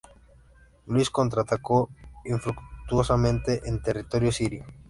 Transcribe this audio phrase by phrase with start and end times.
[0.87, 1.91] Luis contraatacó
[2.25, 4.65] infructuosamente en territorio sirio.